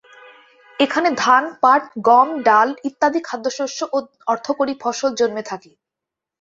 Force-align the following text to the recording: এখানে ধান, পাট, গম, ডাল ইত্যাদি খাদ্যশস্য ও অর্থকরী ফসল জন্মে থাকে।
এখানে 0.79 1.09
ধান, 1.17 1.43
পাট, 1.63 1.83
গম, 2.07 2.29
ডাল 2.47 2.69
ইত্যাদি 2.89 3.19
খাদ্যশস্য 3.27 3.79
ও 3.91 3.97
অর্থকরী 4.27 4.73
ফসল 4.81 5.11
জন্মে 5.19 5.43
থাকে। 5.51 5.71